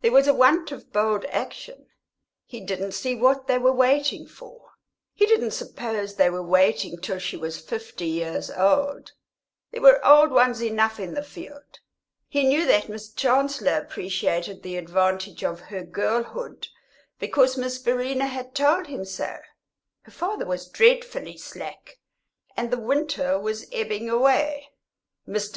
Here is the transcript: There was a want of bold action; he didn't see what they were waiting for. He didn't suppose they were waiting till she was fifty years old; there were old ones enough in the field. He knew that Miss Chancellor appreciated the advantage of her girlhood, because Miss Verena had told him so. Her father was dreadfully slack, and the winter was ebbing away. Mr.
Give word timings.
There 0.00 0.10
was 0.10 0.26
a 0.26 0.34
want 0.34 0.72
of 0.72 0.92
bold 0.92 1.24
action; 1.26 1.86
he 2.44 2.58
didn't 2.60 2.90
see 2.94 3.14
what 3.14 3.46
they 3.46 3.58
were 3.58 3.70
waiting 3.72 4.26
for. 4.26 4.72
He 5.14 5.24
didn't 5.24 5.52
suppose 5.52 6.16
they 6.16 6.28
were 6.30 6.42
waiting 6.42 6.98
till 7.00 7.20
she 7.20 7.36
was 7.36 7.60
fifty 7.60 8.06
years 8.08 8.50
old; 8.50 9.12
there 9.70 9.80
were 9.80 10.04
old 10.04 10.32
ones 10.32 10.60
enough 10.64 10.98
in 10.98 11.14
the 11.14 11.22
field. 11.22 11.78
He 12.28 12.42
knew 12.42 12.66
that 12.66 12.88
Miss 12.88 13.08
Chancellor 13.12 13.78
appreciated 13.80 14.64
the 14.64 14.76
advantage 14.76 15.44
of 15.44 15.60
her 15.60 15.84
girlhood, 15.84 16.66
because 17.20 17.56
Miss 17.56 17.78
Verena 17.78 18.26
had 18.26 18.56
told 18.56 18.88
him 18.88 19.04
so. 19.04 19.36
Her 20.02 20.10
father 20.10 20.44
was 20.44 20.66
dreadfully 20.66 21.36
slack, 21.36 21.98
and 22.56 22.72
the 22.72 22.80
winter 22.80 23.38
was 23.38 23.66
ebbing 23.70 24.10
away. 24.10 24.70
Mr. 25.28 25.46